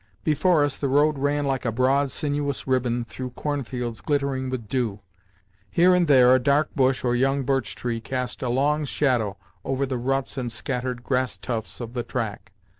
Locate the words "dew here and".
4.67-6.07